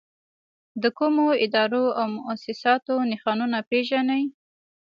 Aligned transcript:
د 0.81 0.83
کومو 0.97 1.25
ادارو 1.45 1.85
او 2.01 2.07
مؤسساتو 2.15 2.95
نښانونه 3.11 3.59
پېژنئ؟ 3.69 4.23